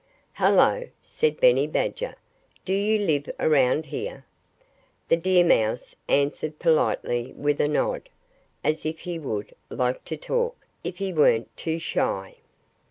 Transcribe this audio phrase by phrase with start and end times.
[0.39, 2.15] "Hullo!" said Benny Badger.
[2.65, 4.25] "Do you live around here?"
[5.09, 8.09] The deer mouse answered politely with a nod,
[8.63, 12.37] as if he would like to talk, if he weren't too shy.